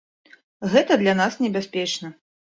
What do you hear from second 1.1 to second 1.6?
нас